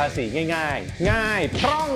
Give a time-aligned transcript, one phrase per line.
[0.00, 0.24] ภาษี
[0.54, 1.90] ง่าย ๆ ง่ายพร่อง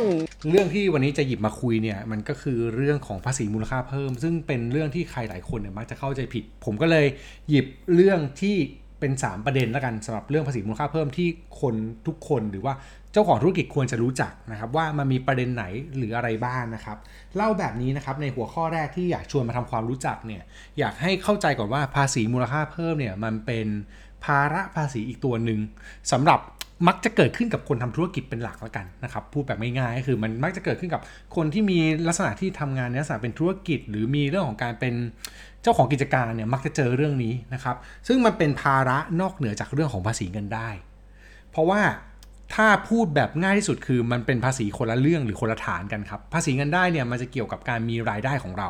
[0.50, 7.06] เรื่องที่วันนี้จะหยิบมาคุยเนี่ยมันก็คือเรื่องของภาษีมูลค่าเพิ่ม ซึ่งเป็นเรื่องที่ใครหลายคนเนี่ยมักจะเข้าใจผิด ผมก็เลย
[7.48, 8.56] หยิบเรื่องที่
[9.01, 11.29] เป็น 3 ประเด็นแล้วกันสำหรับเรื่องภาษีมูลค่าเพิ่มที่
[11.61, 11.75] คน
[12.06, 12.74] ทุกคนหรือว่า
[13.12, 15.64] เจ้าของธุรกิจควรจะรู้จักนะครับว่ามันมีประเด็นไหน
[15.96, 16.96] หรืออะไรบ้างนะครับ
[17.36, 20.42] เล่าแบบนี้นะครับในหัวข้อแรกที่อยากชวนมาทำความรู้จักเนี่ย
[20.78, 23.66] อยากให้เข้าใจก่อนว่าภาษีมูลค่าเพิ่มเนี่ยมันเป็น
[24.24, 25.60] ภาระภาษีอีกตัวหนึ่ง
[26.12, 26.41] สำหรับ
[26.87, 31.00] มักจะเกิดขึ้นกับคนทำธุรกิจเป็นหลักแล้วกันนะครับ พูดแบบง่ายๆก็คือมันมักจะเกิดขึ้นกับ
[31.36, 31.78] คนที่มี
[32.09, 34.95] ลักษณะที่ทำงานในลักษณะเป็นธุรกิจ หรือมีเรื่องของการเป็น
[35.62, 37.76] เจ้าของกิจการเนี่ยมักจะเจอเรื่องนี้นะครับ
[38.09, 40.68] ซึ่งมันเป็นภาระนอกเหนือจากเรื่องของภาษีเงินได้
[41.50, 41.80] เพราะว่า
[42.54, 48.68] ถ้าพูดแบบง่ายที่สุดคือมันเป็นภาษีคนละเรื่องหรือคนละฐานกันครับ ภาษีเงินได้เนี่ยมันจะเกี่ยวกับการมีรายได้ของเรา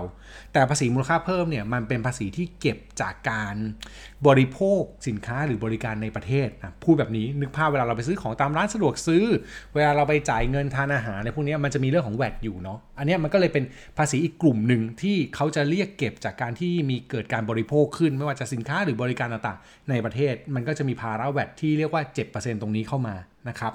[0.52, 3.54] แต่ภาษีมูลค่าเพิ่มเนี่ยมันเป็นภาษีที่เก็บจากการ
[4.26, 9.24] บริโภคสินค้าหรือบริการในประเทศนะพูดแบบนี้นึกภาพเวลาเราไปซื้อของตามร้านสะดวกซื้อ
[9.74, 13.64] เวลาเราไปจ่ายเงินทานอาหารในพวกนี้มันจะมีเรื่องของแวดอยู่เนาะอันนี้มันก็เลยเป็น
[13.98, 23.16] ภาษีอีกกลุ่มหนึ่งที่เขาจะเรียกเก็บจากการที่มีเกิดการบริโภคขึ้น ไม่ว่าจะสินค้าหรือ บริการต่างๆในประเทศ มันก็จะมีภาระแวดที่เรียกว่า 7%ตรงนี้เข้ามา
[23.48, 23.72] นะครับ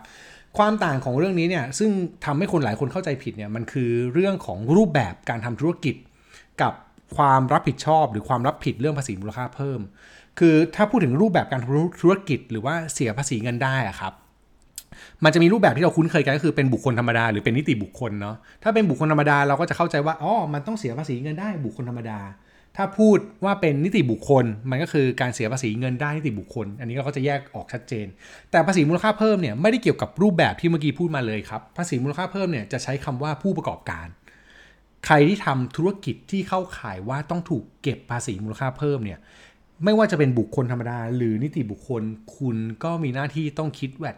[0.57, 1.89] ความต่างของเรื่องนี้เนี่ยซึ่ง
[2.25, 5.95] ทำให้คนหลายคนเข้าใจผิดเนี่ยมันคือเรื่องของรูปแบบการทำธุรกิจ
[6.61, 6.73] กับ
[7.17, 9.79] ความรับผิดชอบ หรือความรับผิดเรื่องภาษีมูลค่าเพิ่ม
[10.39, 14.13] คือถ้าพูดถึงรูปแบบการทำธุรกิจ หรือว่าเสียภาษีเงินได้อะครับ
[15.23, 22.19] มันจะมีรูปแบบที่เราคุ้นเคยกันก็คือเป็นบุคคลธรรมดาหรือเป็นนิติบุคคลเนาะถ้าเป็นบุคคลธรรมดาเราก็จะเข้าใจว่าอ๋อมันต้องเสียภาษีเงินได้บุคคลธรรมดา
[22.77, 28.07] ถ้าพูดว่าเป็นนิติบุคคล มันก็คือการเสียภาษีเงินได้นิติบุคคล อันนี้เราก็จะแยกออกชัดเจน
[28.51, 34.07] แต่ภาษีมูลค่าเพิ่มเนี่ยไม่ได้เกี่ยวกับรูปแบบที่เมื่อกี้พูดมาเลยครับ ภาษีมูลค่าเพิ่มเนี่ยจะใช้คำว่าผู้ประกอบการ
[35.05, 39.19] ใครที่ทำธุรกิจที่เข้าข่ายว่าต้องถูกเก็บภาษีมูลค่าเพิ่มเนี่ย
[39.85, 42.03] ไม่ว่าจะเป็นบุคคลธรรมดา หรือนิติบุคคล
[42.37, 44.17] คุณก็มีหน้าที่ต้องคิดแวด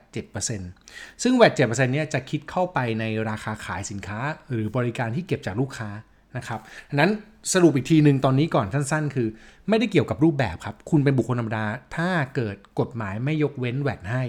[0.61, 5.89] 7%ซึ่งแวด7%เนี่ยจะคิดเข้าไปในราคาขายสินค้า หรือบริการที่เก็บจากลูกค้า
[6.37, 6.59] นะครับ
[6.99, 7.11] นั้น
[7.53, 9.28] สรุปอีกทีหนึ่งตอนนี้ก่อนสั้น ๆ คือ
[9.69, 14.23] ไม่ได้เกี่ยวกับรูปแบบครับ คุณเป็นบุคคลธรรมดา ถ้าเกิดกฎหมายไม่ยกเว้นแวดให้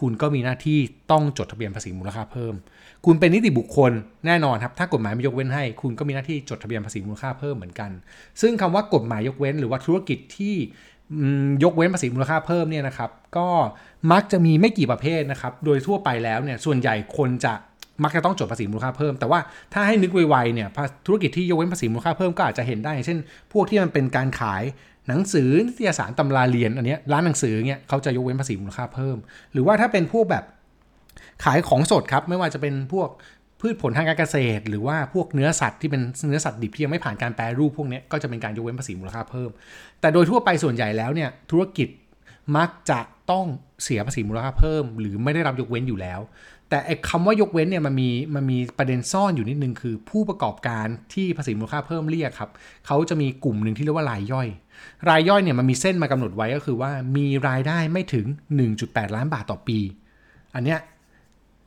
[0.00, 0.78] คุณก็มีหน้าที่
[1.10, 2.54] ต้องจดทะเบียนภาษีมูลค่าเพิ่ม
[3.06, 3.92] คุณเป็นนิติบุคคล
[4.26, 7.90] แน่นอนครับ ถ้ากฎหมายไม่ยกเว้นให้ คุณก็มีหน้าที่จดทะเบียนภาษีมูลค่าเพิ่มเหมือนกัน
[8.40, 10.56] ซึ่งคำว่ากฎหมายยกเว้น หรือว่าธุรกิจที่
[11.64, 13.48] ยกเว้นภาษีมูลค่าเพิ่มเนี่ยนะครับ ก็
[14.12, 17.54] มักจะมีไม่กี่ประเภทนะครับ โดยทั่วไปแล้วเนี่ยส่วนใหญ่คนจะ
[18.04, 19.40] มักจะต้องจดภาษีมูลค่าเพิ่ม แต่ว่า
[19.72, 20.68] ถ้าให้นึกไวๆเนี่ย
[21.06, 23.18] ธุรกิจที่ยกเว้นภาษีมูลค่าเพิ่มก็อาจจะเห็นได้ เช่น
[23.52, 24.62] พวกที่มันเป็นการขาย
[25.08, 29.16] หนังสือนิตยสารตำราเรียนอันนี้ร้านหนังสือเนี่ยเขาจะยกเว้นภาษีมูลค่าเพิ่ม
[29.52, 30.44] หรือว่าถ้าเป็นพวกแบบ
[31.44, 33.08] ขายของสดครับไม่ว่าจะเป็นพวก
[33.60, 39.50] พืชผลทางการเกษตร หรือว่าพวกเนื้อสัตว์ที่เป็นเนื้อสัตว์ดิบที่ยังไม่ผ่านการแปรรูปพวกนี้ก็จะเป็นการยกเว้นภาษีมูลค่าเพิ่ม
[40.00, 41.88] แต่โดยทั่วไปส่วนใหญ่แล้วเนี่ยธุรกิจ
[42.56, 43.46] มักจะต้อง
[43.82, 46.20] เสียภาษีมูลค่าเพิ่ม หรือไม่ได้รับยกเว้นอยู่แล้ว
[46.68, 52.50] แต่ไอ้คำว่ายกเว้นเนี่ยมันมีมันมีประเด็นซ่อนอยู่นิดนึงคือ ผู้ประกอบการที่ภาษีมูลค่าเพิ่มเรียกครับ
[52.86, 54.48] เขาจะมีกลุ่มหนึ่งที่เรียกว่ารายย่อย
[55.08, 58.26] รายย่อยเนี่ยมันมีเส้นมากำหนดไว้ก็คือว่ามีรายได้ไม่ถึง
[58.70, 59.78] 1.8 ล้านบาทต่อปี
[60.54, 60.80] อันเนี้ย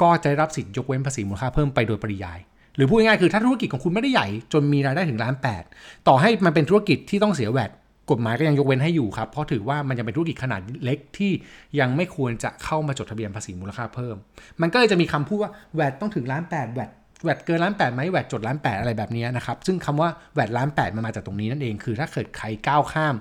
[0.01, 2.39] ก็จะได้รับสิทธิ์ยกเว้นภาษีมูลค่าเพิ่มไปโดยปริยาย
[2.75, 5.63] หรือพูดง่ายๆคือถ้าธุรกิจของคุณไม่ได้ใหญ่ จนมีรายได้ถึงล้านแปด
[6.07, 7.71] ต่อให้มันเป็นธุรกิจที่ต้องเสียแวด
[8.11, 11.31] กฎหมายก็ยังยกเว้นให้อยู่ครับ เพราะถือว่ามันยังเป็นธุรกิจขนาดเล็กที่
[11.79, 14.15] ยังไม่ควรจะเข้ามาจดทะเบียนภาษีมูลค่าเพิ่ม
[14.61, 16.91] มันก็เลยจะมีคำพูดว่าแวดต้องถึงล้านแปดแวด
[17.23, 23.15] แวดเกินล้านแปดไหมแวดจดล้านแปดอะไรแบบนี้นะครับ ซึ่งคำว่าแวดล้านแปดมันมาจากตรงนี้นั่นเอง คือถ้าเกิดใครก้าวข้าม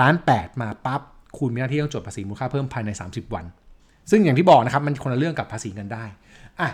[0.00, 1.00] ล้านแปดมาปั๊บ
[1.38, 3.44] คุณมีหน้าที่ต้องจดภาษีมูลค่าเพิ่มภายใน 30 วัน
[4.10, 6.04] ซึ่งอย่างที่บอกนะครับมันคนละเรื่องกับภาษีเงินได้
[6.60, 6.70] อะ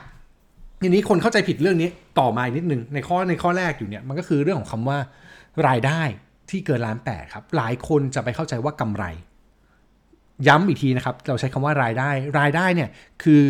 [0.83, 1.89] ทีนี้คนเข้าใจผิดเรื่องนี้
[2.19, 4.99] ต่อมาอีกนิดนึงในข้อในข้อแรกอยู่เนี่ยมันก็คือเรื่องของคำว่า
[5.69, 6.03] รายได้
[6.51, 9.05] ที่เกินล้านแปดครับ หลายคนจะไปเข้าใจว่ากำไร
[10.49, 12.89] ย้ำอีกทีนะครับ เราใช้คำว่ารายได้ รายได้เนี่ย
[13.23, 13.43] คือ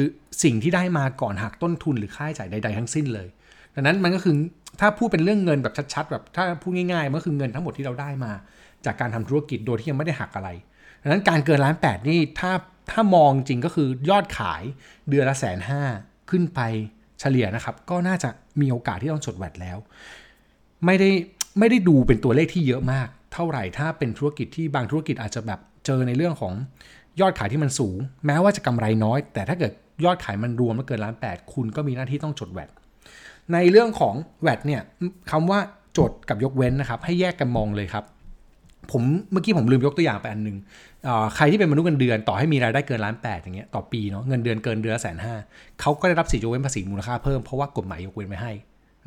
[0.43, 3.29] สิ่งที่ได้มาก่อนหักต้นทุนหรือค่าใช้จ่ายใด ๆ ทั้งสิ้นเลย
[3.75, 4.35] ดังนั้นมันก็คือ
[4.81, 8.33] ถ้าพูดเป็นเรื่องเงินแบบชัดๆแบบถ้าพูดง่ายๆมันก็คือเงินทั้งหมดที่เราได้มา
[8.87, 10.49] จากการทำธุรกิจโดยที่ยังไม่ได้หักอะไร
[11.03, 12.53] ดังนั้นการเกินล้านแปดนี่ถ้า
[12.91, 14.63] ถ้ามองจริงก็คือยอดขาย
[15.09, 15.83] เดือนละแสนห้า
[16.31, 16.61] ขึ้นไป
[17.21, 18.31] เฉลี่ยนะครับ ก็น่าจะ
[18.61, 19.79] มีโอกาสที่ต้องจดแวดแล้ว
[20.87, 21.11] ไม่ได้
[21.59, 26.53] ไม่ได้ดูเป็นตัวเลขที่เยอะมาก เท่าไหร่ถ้าเป็นธุรกิจที่บางธุรกิจอาจจะแบบเจอในเรื่องของ
[27.21, 27.97] ยอดขายที่มันสูง
[28.27, 29.73] แม้ว่าจะกำไรน้อย แต่ถ้าเกิด
[30.05, 32.71] ยอดขายมันรวมแล้วเกินล้านแปดคุณก็มีหน้าที่ต้องจดแวด
[33.53, 34.83] ในเรื่องของแวดเนี่ย
[35.31, 35.61] คำว่า
[35.99, 38.05] จดกับยกเว้นนะครับ ให้แยกกันมองเลยครับ
[38.93, 39.03] ผม
[39.33, 40.57] เมื่อกี้ผมลืมยกตัวอย่างไปอันหนึ่ง
[41.37, 45.35] ใครที่เป็นมนุษย์เงินเดือนต่อให้มีรายได้เกินล้านแปดอย่างเงี้ยต่อปีเนาะเงินเดือนเกินเดือนละแสนห้า
[45.81, 48.53] เขาก็ได้รับสิทธิยกเว้นภาษีมูลค่าเพิ่มเพราะว่ากฎหมายยกเว้นไว้ให้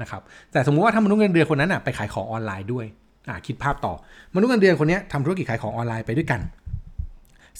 [0.01, 0.21] นะครับ
[0.51, 2.85] แต่สมมุติว่าถ้ามนุษย์เงินเดือนคนนั้นอะไปขายของออนไลน์ด้วย
[3.29, 3.93] อ่าคิดภาพต่อ
[4.35, 6.41] มนุษย์เงินเดือนคนนี้ทำธุรกิจขายของออนไลน์ไปด้วยกัน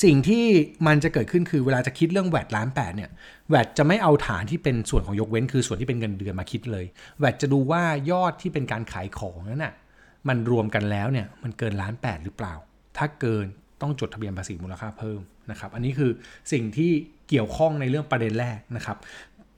[0.04, 0.46] สิ่งที่
[0.88, 3.10] มันจะเกิดขึ้นคือเวลาจะคิดเรื่องแวดล้านแปดเนี่ย
[3.50, 6.86] แวดจะไม่เอาฐานที่เป็นส่วนของยกเว้น คือส่วนที่เป็นเงินเดือนมาคิดเลย
[7.20, 9.74] แวดจะดูว่ายอดที่เป็นการขายของนั้นน่ะ
[10.28, 12.54] มันรวมกันแล้วเนี่ยมันเกินล้านแปดหรือเปล่า
[12.98, 13.46] ถ้าเกิน
[13.82, 15.20] ต้องจดทะเบียนภาษีมูลค่าเพิ่ม
[15.52, 16.12] นะครับ อันนี้คือ
[16.52, 16.92] สิ่งที่
[17.30, 18.98] เกี่ยวข้องในเรื่องประเด็นแรกนะครับ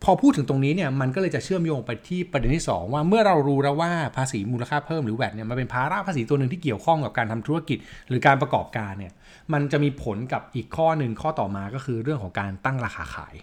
[0.03, 7.77] พอพูดถึงตรงนี้เนี่ยมันก็เลยจะเชื่อมโยงไปที่ประเด็นที่ 2 ว่าเมื่อเรารู้แล้วว่าภาษีมูลค่าเพิ่มหรือแวดเนี่ยมันเป็นภาระภาษีตัวหนึ่งที่เกี่ยวข้องกับการทำธุรกิจ
[8.09, 9.13] หรือการประกอบการเนี่ย
[9.53, 13.35] มันจะมีผลกับอีกข้อหนึ่งข้อต่อมาก็คือเรื่องของการตั้งราคาขาย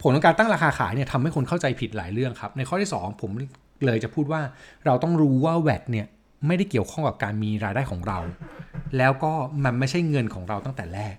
[0.00, 3.30] ผลของการตั้งราคาขายเนี่ยทำให้คนเข้าใจผิดหลายเรื่องครับ ในข้อที่ 2 ผม
[3.86, 4.40] เลยจะพูดว่า
[4.86, 6.06] เราต้องรู้ว่าแวดเนี่ย
[6.46, 8.18] ไม่ได้เกี่ยวข้องกับการมีรายได้ของเรา
[8.98, 9.32] แล้วก็
[9.64, 11.14] มันไม่ใช่เงินของเราตั้งแต่แรก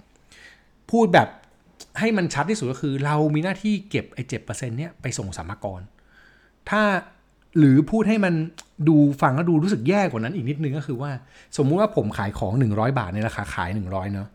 [0.92, 1.28] พูดแบบ
[2.00, 5.82] ให้มันชัดที่สุดก็คือเรามีหน้าที่เก็บไอ้เจ็ดเปอร์เซ็นต์เนี่ยไปส่งสรรพากร
[6.70, 6.82] ถ้า
[7.58, 8.34] หรือพูดให้มัน
[8.88, 11.12] ดูฟังแล้วดูรู้สึกแย่กว่านั้นอีกนิดนึงก็คือว่า
[11.58, 14.28] สมมุติว่าผมขายของ 100 บาทในราคาขาย 100เนาะ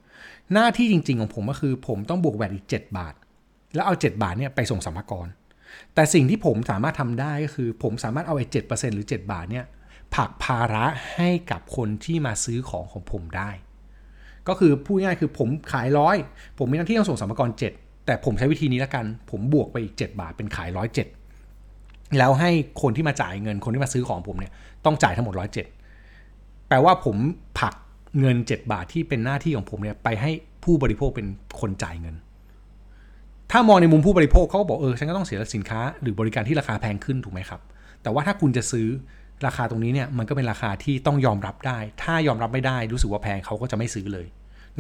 [0.53, 3.15] หน้าที่จริง ๆ ของผมก็คือ ผมต้องบวกแวดอีก 7 บาท
[3.75, 5.27] แล้วเอา 7 บาทเนี่ยไปส่งสรรพากร
[5.95, 9.65] แต่สิ่งที่ผมสามารถทำได้ก็คือ ผมสามารถเอาไอ้เจ็ดเปอร์เซ็นต์หรือ 7 บาทเนี่ย
[10.15, 13.51] ผักภาระให้กับคนที่มาซื้อของของผมได้
[14.49, 16.17] ก็คือพูดง่ายคือผมขายร้อย
[16.59, 22.51] ผมมีหน้าที่ต้องส่งสรรพากร7แต่ผมใช้วิธีนี้ล้วกัน ผมบวกไปอีก 7 บาทเป็นขายร้อยเแล้วให้
[22.83, 24.53] คนที่มาจ่ายเงินคนที่มาซื้อของผมเนี่ย
[24.85, 25.67] ต้องจ่ายทั้งหมดร้อยเจ็ด
[26.69, 27.17] แปลว่าผม
[27.59, 27.75] ผลัก
[28.21, 30.31] เงิน 7 บาทที่เป็นหน้าที่ของผมเนี่ยไปให้
[30.65, 31.27] ผู้บริโภคเป็น
[31.61, 32.15] คนจ่ายเงิน
[33.53, 37.61] ถ้ามองในมุมผู้บริโภคเขาบอกเออฉันก็ต้องเสียสินค้า หรือบริการที่ราคาแพงขึ้นถูกไหมครับ
[38.03, 38.87] แต่ว่าถ้าคุณจะซื้อ
[39.47, 44.27] ราคาตรงนี้เนี่ยมันก็เป็นราคาที่ต้องยอมรับได้ ถ้ายอมรับไม่ได้รู้สึกว่าแพงเขาก็จะไม่ซื้อเลย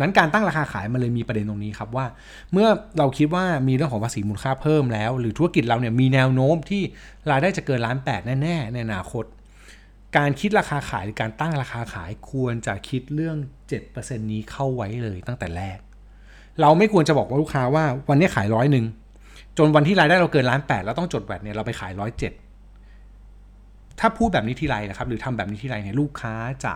[0.00, 2.06] นั้นการตั้งราคาขายมันเลยมีประเด็นตรงนี้ครับว่า
[2.52, 2.68] เมื่อ
[2.98, 6.82] เราคิดว่ามีเรื่องของภาษีมูลค่าเพิ่มแล้ว หรือธุรกิจเราเนี่ยมีแนวโน้มที่
[7.30, 9.24] รายได้จะเกินล้านแปดแน่ๆ ในอนาคต
[10.16, 13.36] การคิดราคาขายหรือการตั้งราคาขายควรจะคิดเรื่อง
[13.84, 15.78] 7%นี้เข้าไว้เลยตั้งแต่แรก
[16.60, 18.86] เราไม่ควรจะบอกว่าลูกค้าว่าวันนี้ขายร้อยหนึ่ง
[19.58, 22.32] จนวันที่รายได้เราเกินล้านแปดแล้วต้องจดแวดเนี่ยเราไปขายร้อยเจ็ด
[24.00, 26.34] ถ้าพูดแบบนี้ทีไรนะครับ หรือทำแบบนี้ทีไรเนี่ยลูกค้า
[26.64, 26.74] จะ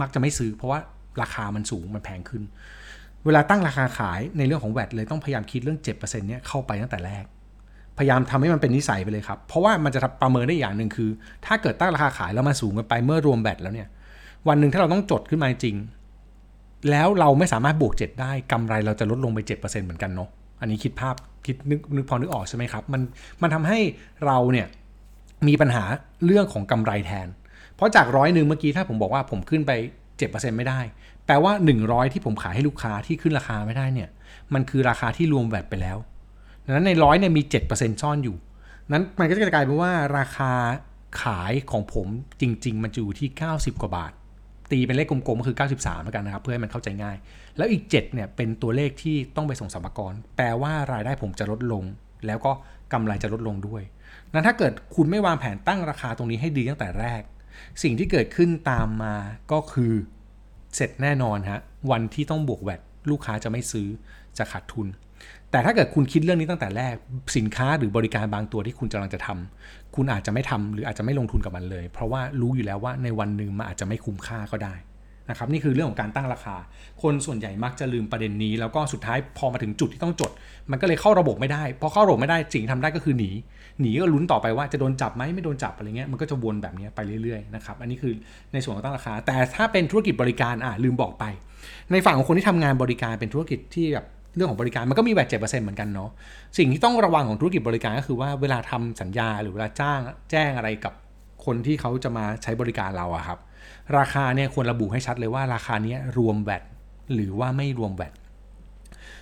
[0.00, 0.80] มักจะไม่ซื้อ เพราะว่า
[1.22, 2.42] ราคามันสูงมันแพงขึ้น
[3.26, 7.24] เวลาตั้งราคาขายในเรื่องของแวดเลยต้องพยายามคิดเรื่อง7%เนี่ยเข้าไปตั้งแต่แรก
[7.98, 11.10] พยายามทำให้มันเป็นนิสัยไปเลยครับ เพราะว่ามันจะประเมินได้อย่างหนึ่งคือ
[11.46, 13.88] ถ้าเกิดตั้งราคาขายแล้วมาสูงกันไปเมื่อรวมแบตแล้วเนี่ย
[14.48, 15.76] วันหนึ่งถ้าเราต้องจดขึ้นมาจริง
[16.90, 20.28] แล้วเราไม่สามารถบวก 7 ได้กำไรเราจะลดลงไป 7%เหมือนกันเนาะ
[20.60, 21.14] อันนี้คิดภาพ
[21.46, 23.02] คิดนึกนึกพอนึกออกใช่ไหมครับ มัน
[23.42, 23.78] มันทำให้
[24.26, 24.66] เราเนี่ย
[25.48, 25.84] มีปัญหา
[26.24, 27.28] เรื่องของกำไรแทน
[27.76, 29.72] เพราะจากร้อยหนึ่งเมื่อกี้ถ้าผมบอกว่าผมขึ้นไป
[30.18, 30.80] 7%ไม่ได้
[31.26, 34.08] แปลว่า 100 ที่ผมขายให้ลูกค้าที่ขึ้นราคาไม่ได้เนี่ย
[34.54, 35.98] มันคือราคาที่รวมแวดไปแล้ว
[36.64, 37.42] ดังนั้นในร้อยเนี่ยมี
[37.72, 38.36] 7%ซ่อนอยู่
[38.92, 40.52] นั้นมันก็จะกลายเป็นว่าราคา
[41.22, 42.08] ขายของผม
[42.40, 44.12] จริง ๆ มันอยู่ที่ 90 กว่าบาท
[44.70, 47.16] ตีเป็นเลขกลมๆก็คือ 93แล้วกันนะครับ เพื่อให้มันเข้าใจง่าย
[47.56, 51.84] แล้วอีก 7 เนี่ยเป็นตัวเลขที่ต้องไปส่งสรรพากรแปลว่ารายได้ผมจะลดลง
[52.26, 52.52] แล้วก็
[52.92, 53.82] กำไรจะลดลงด้วย
[54.32, 57.22] นั้นถ้าเกิดคุณไม่วางแผนตั้งราคาตรงนี้ให้ดีตั้งแต่แรก
[57.82, 59.14] สิ่งที่เกิดขึ้นตามมา
[59.52, 59.92] ก็คือ
[60.74, 61.60] เสร็จแน่นอนฮะ
[61.90, 63.88] วันที่ต้องบวกแวดลูกค้าจะไม่ซื้อ
[64.38, 64.88] จะขาดทุน
[65.50, 66.94] แต่ถ้าเกิดคุณคิดเรื่องนี้ตั้งแต่แรก
[67.36, 74.74] สินค้าหรือบริการบางตัวที่คุณกำลังจะทำคุณอาจจะไม่ทำหรืออาจจะไม่ลงทุนกับมันเลย เพราะว่ารู้อยู่แล้วว่าในวันหนึ่งมันอาจจะไม่คุ้มค่าก็ได้
[75.30, 76.56] นะครับนี่คือเรื่องของการตั้งราคา
[77.02, 80.30] คนส่วนใหญ่มักจะลืมประเด็นนี้ แล้วก็สุดท้ายพอมาถึงจุดที่ต้องจด
[80.70, 83.30] มันก็เลยเข้าระบบไม่ได้พอเข้าระบบไม่ได้สิ่งที่ทำได้ก็คือหนี
[83.80, 88.12] หนีก็ลุ้นต่อไปว่าจะโดนจับไหมไม่โดนจับอะไรเงี้ยมันก็จะวนแบบนี้ไปเรื่อยๆนะครับอันนี้คือ
[88.52, 91.24] ในส่วนของตั้งราคา แต่ถ้าเป็นธุรกิจบริการอะลืมบอกไป
[91.92, 94.06] ในฝั่งของคนที่ทำงานบริการเป็นธุรกิจที่แบบ
[94.36, 96.10] เรื่องของบริการมันก็มีแวดเจ็ดเปอร์เซ็นต์เหมือนกันเนาะ
[96.58, 100.92] สิ่งที่ต้องระวังของธุรกิจบริการก็คือว่าเวลาทำสัญญาหรือเวลาจ้างแจ้งอะไรกับ
[101.44, 103.38] คนที่เขาจะมาใช้บริการเราอะครับ
[103.98, 106.62] ราคาเนี่ยควรระบุให้ชัดเลยว่าราคานี้รวมแวด
[107.14, 108.12] หรือว่าไม่รวมแวด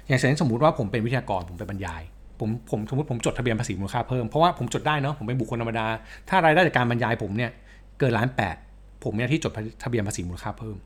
[0.07, 2.03] อย่างเช่นสมมุติว่าผมเป็นวิทยากรผมไปบรรยาย
[2.41, 5.87] ผมผมสมมติผมจดทะเบียนภาษีมูลค่าเพิ่ม เพราะว่าผมจดได้เนาะผมเป็นบุคคลธรรมดา
[6.29, 7.51] ถ้ารายได้จากการบรรยายผมเนี่ย
[7.99, 8.57] เกินล้านแปด
[9.05, 10.77] ผมเนี่ยที่จดทะเบียนภาษีมูลค่าเพิ่ม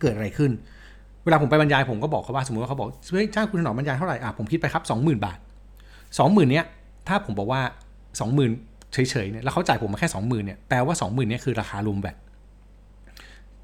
[0.00, 0.50] เกิดอะไรขึ้น
[1.24, 5.38] เวลาผมไปบรรยายผมก็บอกเขาว่าสมมติว่าเขาบอกเฮ้ยจ้างคุณถนอมบรรยายเท่าไหร่อะผมคิดไปครับสองหมื่นบาท
[6.18, 6.64] สองหมื่นเนี้ย
[7.08, 7.60] ถ้าผมบอกว่า
[8.20, 8.50] สองหมื่น
[8.92, 12.16] เฉยๆเนี่ยแล้วเขาจ่ายผมมาแค่สองหมื่นเนี่ยแปลว่าสองหมื่นเนี่ยคือราคารวมแบต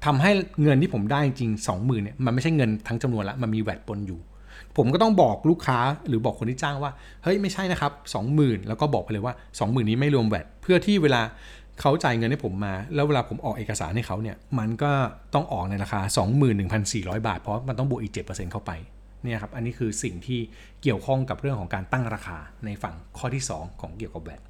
[0.05, 0.31] ทำให้
[0.63, 4.19] เงินที่ผมได้จริงสองหมื่นเนี่ยมันไม่ใช่เงินทั้งจำนวนละมันมีแวดปนอยู่
[4.77, 6.91] ผมก็ต้องบอกลูกค้าหรือบอกคนที่จ้างว่า
[7.23, 11.21] เฮ้ยไม่ใช่นะครับสองหมื่นแล้วก็บอกไปเลยว่าสองหมื่นนี้ไม่รวมแวดเพื่อที่เวลา
[11.81, 14.91] เขาจ่ายเงินให้ผมมา แล้วเวลาผมออกเอกสารให้เขาเนี่ยมันก็
[15.33, 15.99] ต้องออกในราคา
[16.63, 18.71] 21,400 บาท เพราะมันต้องบวกอีก 7%เข้าไป
[19.23, 20.39] เนี่ยครับอันนี้คือสิ่งที่
[20.81, 24.41] เกี่ยวข้องกับเรื่องของการตั้งราคาในฝั่งข้อที่ 2 ของเกี่ยวกับแวด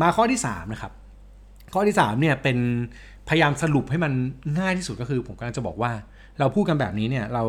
[0.00, 0.92] มาข้อที่3นะครับ
[1.74, 2.58] ข้อที่3เนี่ยเป็น
[3.30, 4.12] พยายามสรุปให้มัน
[4.58, 5.92] ง่ายที่สุดก็คือ ผมกำลังจะบอกว่า
[6.38, 7.44] เราพูดกันแบบนี้เนี่ยเรา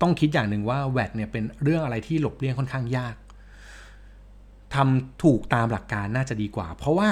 [0.00, 3.16] ต้องคิดอย่างหนึ่งว่าแวดเนี่ยเป็นเรื่องอะไรที่หลบเลี่ยงค่อนข้างยาก
[4.74, 7.08] ทำถูกตามหลักการน่าจะดีกว่า เพราะว่า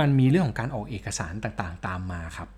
[0.00, 2.48] มันมีเรื่องของการออกเอกสารต่างๆ ตามมาครับ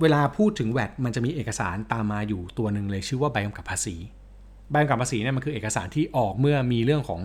[0.00, 3.96] เวลาพูดถึงแวดมันจะมีเอกสารตามมาอยู่ตัวหนึ่งเลยชื่อว่าใบกำกับภาษี
[4.70, 7.20] ใบกำกับภาษีเนี่ยมันคือเอกสารที่ออกเมื่อมีเรื่องของ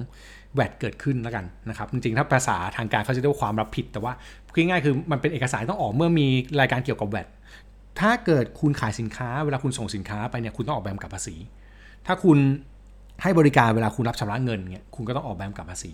[0.55, 4.13] แวดเกิดขึ้นแล้วกันนะครับ จริงๆ ถ้าภาษาทางการเขาจะเรียกว่าความรับผิด แต่ว่า
[4.45, 6.27] พูดง่ายๆคือมันเป็นเอกสารต้องออกเมื่อมี
[6.59, 7.27] รายการเกี่ยวกับแวด
[7.99, 11.35] ถ้าเกิดคุณขายสินค้า เวลาคุณส่งสินค้าไปเนี่ยคุณต้องออกใบกำกับภาษี
[12.07, 12.37] ถ้าคุณ
[13.23, 15.91] ให้บริการเวลาคุณรับชำระเงินเนี่ยคุณก็ต้องออกใบกำกับภาษี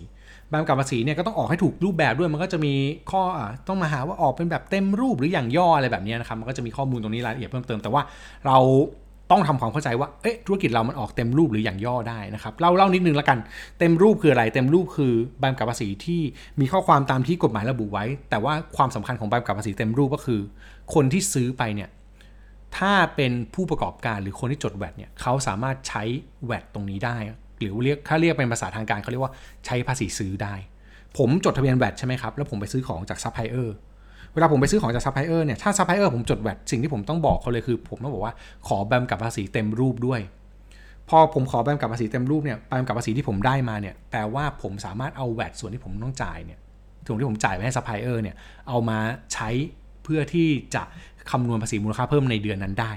[0.48, 2.74] ใบกำกับภาษีเนี่ยก็ต้องออกให้ถูกรูปแบบด้วยมันก็จะมี
[3.10, 8.02] ข้ออ่าต้องมาหาว่าออกเป็นแบบเต็มรูปหรืออย่างย่ออะไรแบบนี้นะครับมันก็จะมีข้อมูลตรงนี้รายละเอียดเพิ่มเติมแต่ว่า
[8.46, 8.58] เรา
[9.30, 13.38] ต้องทำความเข้าใจว่าเอ๊ะธุรกิจเรามันออกเต็มรูปหรืออย่างย่อได้นะครับเล่าเล่านิดนึงแล้วกัน
[13.78, 16.20] เต็มรูปคืออะไร เต็มรูปคือใบกำกับภาษีที่
[16.60, 20.40] มีข้อความตามที่กฎหมายระบุไว้ แต่ว่าความสำคัญของใบกำกับภาษีเต็มรูปก็คือ
[20.94, 21.90] คนที่ซื้อไปเนี่ย
[22.78, 26.02] ถ้าเป็นผู้ประกอบการหรือคนที่จด VAT เนี่ยเขาสามารถใช้
[26.46, 27.16] VAT ตรงนี้ได้
[27.60, 29.32] หรือเรียกถ้าเรียกเป็นภาษาทางการเขาเรียกว่า
[29.66, 30.54] ใช้ภาษีซื้อได้
[31.18, 33.76] ผมจดทะเบียน VAT ใช่ไหมครับแล้วผมไปซื้อของจากซัพพลายเออร์
[34.34, 38.32] เวลาผมไปซื้อของจากซัพพลายเออร์เนี่ยถ้าซัพพลายเออร์ผมจด VAT สิ่งที่ผมต้องบอกเขาเลยคือ ผมต้องบอกว่า
[38.68, 40.20] ขอใบกำกับภาษีเต็มรูปด้วย
[41.08, 46.58] พอผมขอใบกำกับภาษีเต็มรูปเนี่ยใบกำกับภาษีที่ผมได้มาเนี่ยแปลว่าผมสามารถเอา VAT ส่วนที่ผมต้องจ่ายเนี่ย
[47.06, 48.36] ส่วนที่ผมจ่ายไปให้ซัพพลายเออร์เนี่ย
[48.68, 48.98] เอามา
[49.34, 49.48] ใช้
[50.04, 50.82] เพื่อที่จะ
[51.30, 52.92] คำนวณภาษีมูลค่าเพิ่มในเดือนนั้นได้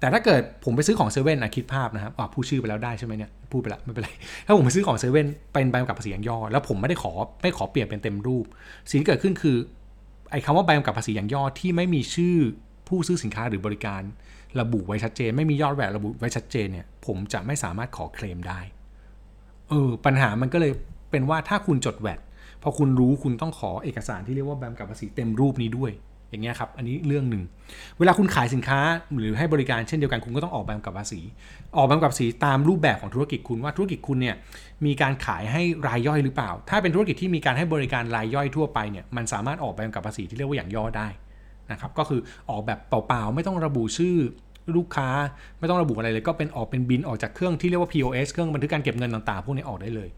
[0.00, 4.08] แต่ถ้าเกิดผมไปซื้อของเซเว่นนะคิดภาพนะครับอ่าพูดชื่อไปแล้วได้ใช่ไหมเนี่ยพูดไปแล้วไม่เป็นไร
[4.46, 8.44] ถ้าผมไปซื้อของเซเว่นเป็นใบกำกับภาษีอย่างย่อ แล้วผมไม่ได้ขอไม่ขอเปลี่ยนเป็นเต็มรูป
[8.88, 9.56] สิ่งที่เกิดขึ้นคือ
[10.30, 12.36] ไอ้คำว่าใบกำกับภาษีอย่างย่อที่ไม่มีชื่อ
[12.88, 14.02] ผู้ซื้อสินค้าหรือบริการ
[14.60, 18.60] ระบุไว้ชัดเจน ไม่มียอดแหวนระบุไว้ชัดเจนเนี่ย ผมจะไม่สามารถขอเคลมได้
[19.68, 20.72] เออปัญหามันก็เลย
[21.10, 22.20] เป็นว่าถ้าคุณจดแวด
[22.62, 25.92] พอคุณรู้คุณต้องขอเอกสารที่เรียกว่าแบมกับภาษีเต็มรูปนี้ด้วย
[26.30, 27.42] อย่างเงี้ยครับอันนี้เรื่องหนึ่ง
[27.98, 28.78] เวลาคุณขายสินค้า
[29.18, 31.20] หรือให้บริการเช่นเดียวกันคุณก็ต้องออกใบกำกับภาษี
[31.76, 34.36] ออกใบกำกับภาษีตามรูปแบบของธุรกิจคุณว่าธุรกิจคุณเนี่ย
[34.86, 41.08] มีการขายให้รายย่อยหรือเปล่า ถ้าเป็นธุรกิจที่มีการให้บริการรายย่อยทั่วไปเนี่ยมันสามารถออกใบกำกับภาษีที่เรียกว่าอย่างย่อได้
[41.72, 42.20] นะครับก็คือ
[42.50, 44.16] ออกแบบเปล่าๆไม่ต้องระบุชื่อ
[44.76, 45.08] ลูกค้า
[45.58, 50.08] ไม่ต้องระบุอะไรเลยก็เป็นออกเป็นบินออกจากเครื่องที่เรียกว่า POS เครื่องบันทึกการเก็บเงินต่างๆ พวกนี้ออกได้เลย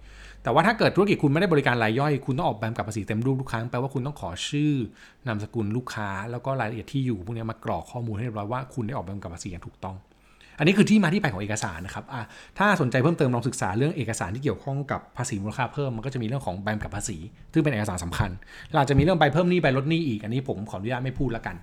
[0.43, 4.73] แต่ว่าถ้าเกิดธุรกิจคุณไม่ได้บริการรายย่อย คุณต้องออกแบบกับภาษีเต็มรูปทุกครั้ง แปลว่าคุณต้องขอชื่อ
[5.27, 9.97] นามสกุลลูกค้า แล้วก็รายละเอียดที่อยู่พวกนี้มากรอกข้อมูลให้เรียบร้อยว่าคุณได้ออกแบบกับภาษีอย่างถูกต้อง
[10.59, 12.05] อันนี้คือที่มาที่ไปของเอกสารนะครับ
[12.59, 17.17] ถ้าสนใจเพิ่มเติมลองศึกษาเรื่องเอกสารที่เกี่ยวข้องกับภาษีมูลค่าเพิ่มมันก็จะมีเรื่องของใบกำกับภาษี
[17.53, 18.31] ซึ่งเป็นเอกสารสำคัญ
[18.71, 21.57] เราจะมีเรื่องใบเพิ่มหนี้ใบลดหนี้อีกอันนี้ผมขออนุญาตไม่พูดล้วกัน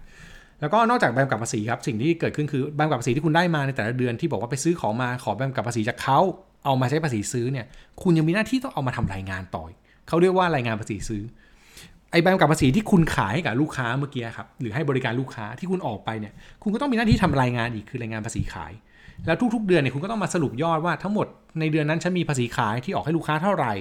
[0.61, 6.19] แล้วก็นอกจากใบกำกับภาษีครับสิ่งที่เกิดขึ้นคือใบกำกับภาษีที่คุณได้มาในแต่ละเดือนที่บอกว่าไปซื้อของมาขอใบกำกับภาษีจากเขา
[6.65, 7.65] เอามาใช้ภาษีซื้อเนี่ย
[8.01, 9.63] คุณยังมีหน้าที่ต้องเอามาทำรายงานต่อ
[10.07, 11.23] เขาเรียกว่ารายงานภาษีซื้อ
[12.11, 18.71] ไอ้ใบกำกับภาษีที่คุณขายให้กับลูกค้าเมื่อกี้ครับ หรือให้บริการลูกค้าที่คุณออกไปเนี่ย คุณก็ต้องมีหน้าที่ทำรายงานอีกคือรายงานภาษีขาย
[19.25, 21.27] แล้วทุกๆ เดือนเนี่ยคุณก็ต้องมาสรุปยอดว่าทั้งหมด
[21.59, 23.73] ในเดือนนั้นฉันมีภาษีขายที่ออกให้ลูกค้าเท่าไหร่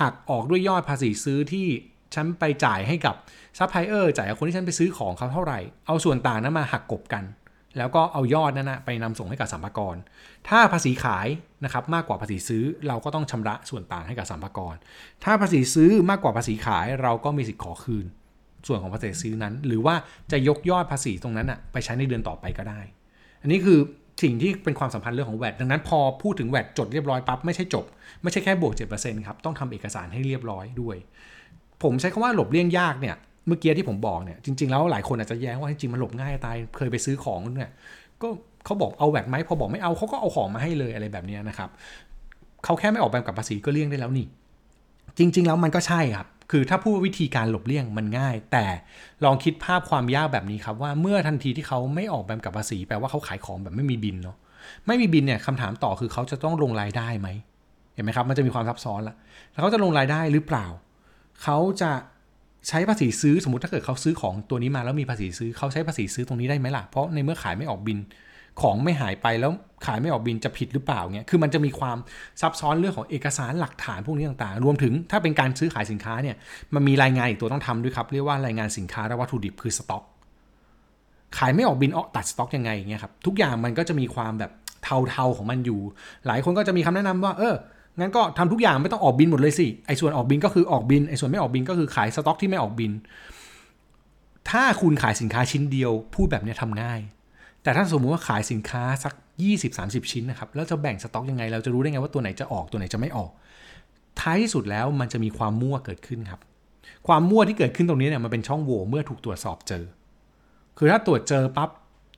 [0.00, 1.66] หักออกด้วยยอดภาษีซื้อที่
[2.14, 3.14] ฉันไปจ่ายให้กับ
[3.58, 7.24] ซัพพลายเออร์จ่ายกับคนที่ฉันไปซื้อของเขาเท่าไหร่ เอาส่วนต่างนั้นมาหักลบกัน
[7.78, 9.98] แล้วก็เอายอดนั้นนะไปนำส่งให้กับสรรพากร
[10.48, 11.28] ถ้าภาษีขาย
[11.64, 14.78] นะครับมากกว่าภาษีซื้อเราก็ต้องชำระส่วนต่างให้กับสรรพากร
[15.24, 18.06] ถ้าภาษีซื้อมากกว่าภาษีขายเราก็มีสิทธิ์ขอคืน
[18.66, 19.94] ส่วนของภาษีซื้อนั้น หรือว่า
[20.32, 22.80] จะยกยอดภาษีตรงนั้นอะไปใช้ในเดือนต่อไปก็ได้
[23.42, 23.78] อันนี้คือ
[24.22, 27.84] สิ่งที่เป็นความสัมพันธ์เรื่องของแวดดังนั้นพอพูดถึงแวดจดเรียบร้อยปั๊บไม่ใช่จบ
[28.22, 30.96] ไม่ใช่แค่บวก7%ครับต้องทำเอกสารให้เรียบร้อยด้วย
[31.82, 37.70] ผมใช้คำว่าหลบเลี่ยงยากเนี่ย เมื่อกี้ที่ผมบอกเนี่ยจริง ๆ แล้วหลายคนอาจจะแย้งว่าจริงๆมันหลบง่ายตายเคยไปซื้อของเนี่ย
[38.22, 38.28] ก็
[38.64, 41.70] เขาบอกเอาแวดไหมพอบอกไม่เอาเขาก็เอาของมาให้เลยอะไรแบบนี้นะครับ
[42.64, 44.26] เขาแค่ไม่ออกแบบกับภาษีก็เลี่ยงได้แล้วนี่
[45.18, 48.64] จริง ๆ แล้วมันก็ใช่ครับ คือถ้าพูดวิธีการหลบเลี่ยงมันง่าย แต่
[49.24, 54.36] ลองคิดภาพความยากแบบนี้ครับว่าเมื่อทันทีที่เขาไม่ออกแบบกับภาษีแปลว่าเขาขายของแบบไม่มีบินเนาะ
[54.86, 57.28] ไม่มีบินเนี่ยคำถามต่อคือเขาจะต้องลงรายได้ไหม
[57.94, 59.16] เห็นไหมครับมันจะมีความซับซ้อนละ
[59.50, 60.66] แล้วเขาจะลงรายได้หรือเปล่า
[61.42, 61.90] เขาจะ
[62.68, 67.98] ใช้ภาษีซื้อสมมติถ้าเกิดเขาซื้อของตัวนี้มาแล้วมีภาษีซื้อเขาใช้ภาษีซื้อตรงนี้ได้ไหมล่ะเพราะในเมื่อขายไม่ออกบิน
[68.60, 69.52] ของไม่หายไปแล้ว
[69.86, 71.98] ขายไม่ออกบินจะผิดหรือเปล่าเนี่ยคือมันจะมีความ
[72.40, 76.36] ซับซ้อนเรื่องของเอกสารหลักฐานพวกนี้ต่างๆ รวมถึงถ้าเป็นการซื้อขายสินค้าเนี่ย
[76.74, 80.02] มันมีรายงานอีกตัวต้องทำด้วยครับ เรียกว่ารายงานสินค้าและวัตถุดิบคือสต็อก
[81.38, 84.52] ขายไม่ออกบินออกตัดสต็อกยังไงเงี้ยครับทุกอย่างมันก็จะมีความแบบ
[85.10, 85.80] เทาๆของมันอยู่
[86.26, 87.54] หลายคนก็จะมีคำแนะนำว่าเออ
[88.00, 92.92] งั้นก็ทำทุกอย่างไม่ต้องออกบินหมดเลยสิ ไอ้ส่วนออกบินก็คือออกบิน ไอ้ส่วนไม่ออกบินก็คือขายสต็อกที่ไม่ออกบิน
[94.50, 97.00] ถ้าคุณขายสินค้าชิ้นเดียว พูดแบบนี้ทำง่าย
[97.62, 99.14] แต่ถ้าสมมุติว่าขายสินค้าสัก
[99.62, 103.30] 20-30 ชิ้นนะครับ แล้วจะแบ่งสต็อกยังไง เราจะรู้ได้ไงว่าตัวไหนจะออกตัวไหนจะไม่ออก
[104.20, 106.40] ท้ายที่สุดแล้วมันจะมีความมั่วเกิดขึ้นครับ
[107.06, 109.84] ความมั่วที่เกิดขึ้นตรงนี้เนี่ยมันเป็นช่องโหว่เมื่อถูกตรวจสอบเจอ
[110.78, 111.70] คือถ้าตรวจเจอปั๊บ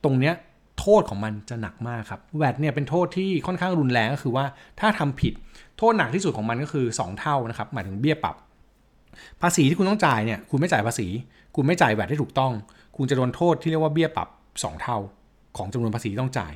[0.03, 0.33] ตรงเนี้ย
[0.79, 4.45] โทษของมันจะหนักมากครับแวดเนี่ยเป็นโทษที่ค่อนข้างรุนแรงก็คือว่า
[4.79, 5.33] ถ้าทำผิด
[5.77, 8.35] โทษหนักที่สุดของมันก็คือ 2 เท่านะครับหมายถึงเบี้ยปรับ
[9.41, 11.07] ภาษีที่คุณต้องจ่ายเนี่ยคุณไม่จ่ายภาษี
[11.55, 12.53] คุณไม่จ่ายแวดที่ถูกต้อง
[12.97, 14.97] คุณจะโดนโทษที่เรียกว่าเบี้ยปรับ 2 เท่า
[15.57, 16.53] ของจำนวนภาษีที่ต้องจ่าย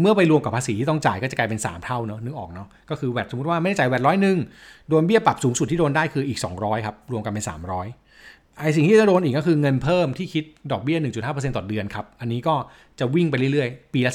[0.00, 4.38] เมื่อไปรวมกับภาษีที่ต้องจ่ายก็จะกลายเป็น 3 เท่าเนอะนึกออกเนาะก็คือแวดสมมติว่าไม่ได้จ่ายแวดร้อยหนึ่ง
[4.88, 8.01] โดนเบี้ยปรับสูงสุดที่โดนได้คืออีก 200ครับรวมกันเป็น 300
[8.58, 12.54] ไอสิ่งที่จะโดนอีกก็คือเงินเพิ่มที่คิดดอกเบี้ย 1.5%ต่อเดือนครับ อันนี้ก็
[12.98, 14.12] จะวิ่งไปเรื่อยๆ ปีละ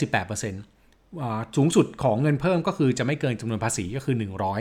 [0.76, 4.16] 18%สูงสุดของเงินเพิ่มก็คือจะไม่เกินจำนวนภาษีก็คือ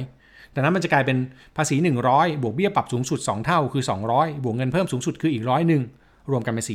[0.04, 1.18] 100ดังนั้นมันจะกลายเป็น
[1.56, 1.76] ภาษี
[2.08, 5.82] 100 บวกเบี้ยปรับสูงสุด 2 เท่าคือ 200 บวกเงินเพิ่มสูงสุดคืออีกร้อยหนึ่ง
[6.30, 6.66] รวมกันเป็น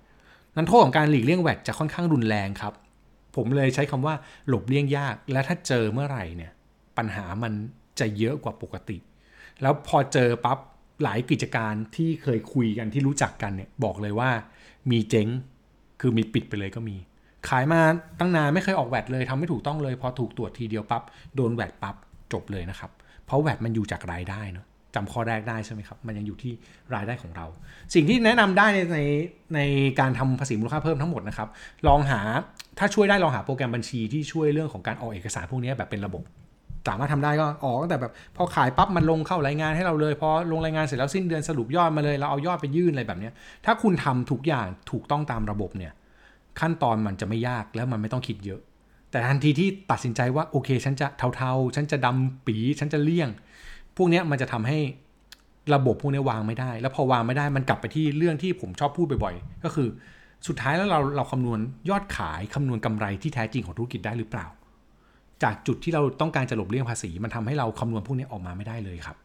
[0.00, 2.72] 400 นั้นโทษของการหลีกเลี่ยงแวดจะค่อนข้างรุนแรงครับ
[3.36, 4.14] ผมเลยใช้คำว่า
[4.48, 6.52] หลบเลี่ยงยาก และถ้าเจอเมื่อไหร่เนี่ย
[6.96, 7.52] ปัญหามัน
[8.00, 8.98] จะเยอะกว่าปกติ
[9.62, 10.58] แล้วพอเจอปั๊บ
[11.02, 14.30] หลายกิจการที่เคยคุยกันที่รู้จักกันเนี่ยบอกเลยว่า
[14.90, 15.28] มีเจ๊ง
[16.00, 16.96] คือมีปิดไปเลยก็มี
[17.48, 17.80] ขายมา
[18.20, 21.02] ตั้งนานไม่เคยออกแวดเลยทำไม่ถูกต้องเลย พอถูกตรวจทีเดียวปั๊บ
[21.36, 21.96] โดนแวดปั๊บ
[22.32, 22.90] จบเลยนะครับ
[23.26, 26.52] เพราะแวดมันอยู่จากรายได้เนาะจำข้อแรกได้ใช่ไหมครับ มันยังอยู่ที่
[26.94, 27.46] รายได้ของเรา
[27.94, 28.98] สิ่งที่แนะนำได้ในใน
[29.54, 29.60] ใน
[30.00, 31.48] การทำภาษีมูลค่าเพิ่มทั้งหมดนะครับ
[31.88, 32.20] ลองหา
[32.78, 36.22] ถ้าช่วยได้ลองหาโปรแกรมบัญชีที่ช่วยเรื่องของการออกเอกสารพวกนี้แบบเป็นระบบ
[36.88, 43.30] สามารถทำได้ก็ออกตั้งแต่แบบพอขายปั๊บมันลงเข้ารายงานให้เราเลยพอลงรายงานเสร็จแล้วสิ้นเดือนสรุปยอดมาเลยเราเอายอดไปยื่นอะไรแบบนี้
[43.64, 45.92] ถ้าคุณทำทุกอย่างถูกต้องตามระบบเนี่ย
[46.60, 48.60] ขั้นตอนมันจะไม่ยากแล้วมันไม่ต้องคิดเยอะ
[49.10, 53.28] แต่ทันทีที่ตัดสินใจว่าโอเค ฉันจะเทาๆ ฉันจะดำปีฉันจะเลี่ยง
[53.96, 54.78] พวกนี้มันจะทำให้
[55.74, 59.88] ระบบพวกนี้วางไม่ได้ แล้วพอวางไม่ได้มันกลับไปที่เรื่องที่ผมชอบพูดบ่อยๆก็คือ
[60.46, 64.46] สุดท้ายแล้วเราเราคำนวณยอดขายคำนวณกำไรที่แท้จริงของธุรกิจได้หรือเปล่า
[65.42, 69.16] จากจุดที่เราต้องการจะหลบเลี่ยงภาษี มันทำให้เราคำนวณพวกนี้ออกมาไม่ได้เลยครับ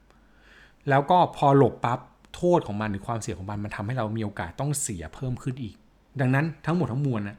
[0.90, 2.00] แล้วก็พอหลบปั๊บ
[2.36, 5.76] โทษของมันหรือความเสี่ยงของมันมันทำให้เรามีโอกาสต้องเสียเพิ่มขึ้นอีก
[6.22, 7.38] ดังนั้นทั้งหมดทั้งมวลนะ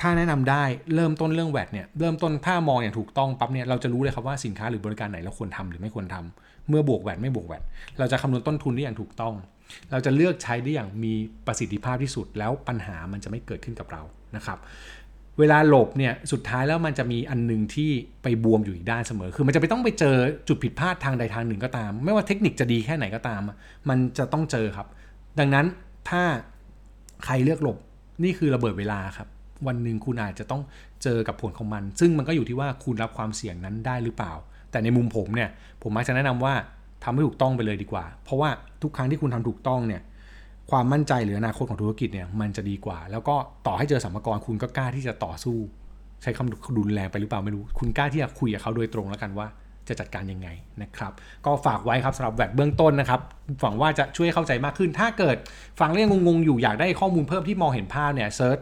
[0.00, 0.64] ถ้าแนะนำได้
[0.94, 7.62] เริ่มต้นเรื่องแวดเนี่ยเริ่มต้นถ้ามองอย่างถูกต้องปั๊บเนี่ยเราจะรู้เลยครับว่าสินค้าหรือบริการไหนเราควรทำหรือไม่ควรทำเมื่อบวกแวดไม่บวกแวด
[7.98, 9.34] เราจะคำนวณต้นทุนได้อย่างถูกต้อง
[9.90, 11.12] เราจะเลือกใช้ได้อย่างมี
[11.46, 14.02] ประสิทธิภาพที่สุด แล้วปัญหามันจะไม่เกิดขึ้นกับเรา
[14.36, 14.58] นะครับ
[15.38, 17.90] เวลาหลบเนี่ยสุดท้ายแล้วมันจะมีอันหนึ่งที่
[18.22, 20.16] ไปบวมอยู่อีกด้านเสมอ คือมันจะไปต้องไปเจอ
[20.48, 23.42] จุดผิดพลาดทางใดทางหนึ่งก็ตาม ไม่ว่าเทคนิคจะดีแค่ไหนก็ตาม
[23.88, 24.86] มันจะต้องเจอครับ
[25.38, 25.66] ดังนั้น
[26.08, 26.22] ถ้า
[27.24, 27.78] ใครเลือกหลบ
[28.24, 29.28] นี่คือระเบิดเวลาครับ
[29.66, 30.62] วันหนึ่งคุณอาจจะต้อง
[31.02, 34.32] เจอกับผลของมัน ซึ่งมันก็อยู่ที่ว่าคุณรับความเสี่ยงนั้นได้หรือเปล่า
[34.70, 35.50] แต่ในมุมผมเนี่ย
[35.82, 36.54] ผมมักจะแนะนำว่า
[37.04, 38.50] ทำให้ถูกต้องไปเลยดีกว่า เพราะว่า
[38.82, 40.02] ทุกครั้งที่คุณทำถูกต้องเนี่ย
[40.70, 43.34] ความมั่นใจหรืออนาคตของธุรกิจเนี่ยมันจะดีกว่า แล้วก็
[43.66, 45.56] ต่อให้เจอสรรพากรคุณก็กล้าที่จะต่อสู้
[46.22, 49.46] ใช้คำรุนแรงไปหรือเปล่าไม่รู้ คุณกล้าที่จะคุยกับเขาโดยตรงแล้วกันว่า
[49.92, 50.48] จะจัดการยังไง
[50.82, 51.12] นะครับ
[51.46, 53.20] ก็ฝากไว้ครับสำหรับ VAT เบื้องต้นนะครับ
[53.60, 55.36] หวังว่าจะช่วยเข้าใจมากขึ้น ถ้าเกิด
[55.80, 58.58] ฟังเรื่องงงๆอยู่อยากได้ข้อมูลเพิ่มที่มองเห็นภาพเนี่ย search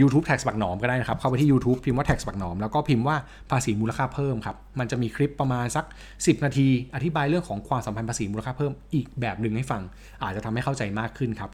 [0.00, 3.16] YouTube TAXBugnoms ก็ได้นะครับเข้าไปที่ YouTube พิมพ์ว่า TAXBugnoms แล้วก็พิมพ์ว่า
[3.50, 5.84] ภาษีมูลค่าเพิ่มครับมันจะมีคลิปประมาณสัก
[6.14, 9.82] 10 นาที อธิบายเรื่องของความสัมพันธ์ภาษีมูลค่าเพิ่มอีกแบบหนึ่งให้ฟัง
[10.22, 11.50] อาจจะทำให้เข้าใจมากขึ้นครับ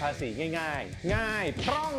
[0.00, 1.92] ภาษีง่าย ๆ ง่ายคล่อง